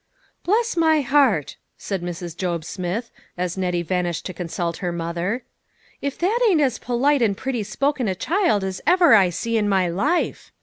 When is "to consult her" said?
4.25-4.91